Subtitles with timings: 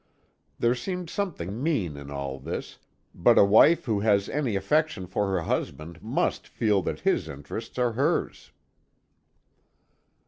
[0.57, 2.79] There seemed something mean in all this,
[3.13, 7.77] but a wife who has any affection for her husband, must feel that his interests
[7.77, 8.51] are hers.